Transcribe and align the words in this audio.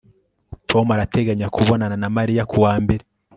Tom 0.69 0.85
arateganya 0.95 1.47
kubonana 1.55 1.95
na 2.01 2.07
Mariya 2.17 2.43
kuwa 2.51 2.73
mbere 2.83 3.03